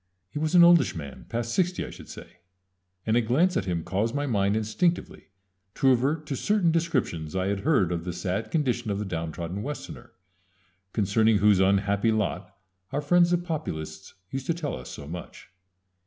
[0.31, 2.37] He was an oldish man, past sixty, I should say,
[3.05, 5.27] and a glance at him caused my mind instinctively
[5.75, 9.61] to revert to certain descriptions I had heard of the sad condition of the downtrodden
[9.61, 10.13] Westerner,
[10.91, 12.51] concerning whose unhappy lot
[12.91, 15.49] our friends the Populists used to tell us so much.